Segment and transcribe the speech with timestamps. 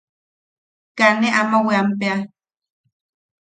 [0.97, 2.15] Kaa ne ama weampea.